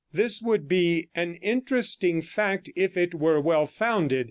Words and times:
This 0.11 0.41
would 0.41 0.67
be 0.67 1.09
an 1.13 1.35
interesting 1.43 2.23
fact 2.23 2.71
if 2.75 2.97
it 2.97 3.13
were 3.13 3.39
well 3.39 3.67
founded. 3.67 4.19